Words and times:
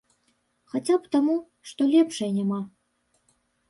Хаця 0.73 0.95
б 1.03 1.13
таму, 1.17 1.37
што 1.73 1.81
лепшай 1.95 2.37
няма. 2.43 2.61